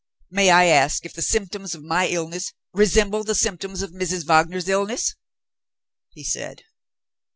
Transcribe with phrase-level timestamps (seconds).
[0.31, 4.25] "May I ask if the symptoms of my illness resembled the symptoms of Mrs.
[4.25, 5.15] Wagner's illness?"
[6.09, 6.63] he said.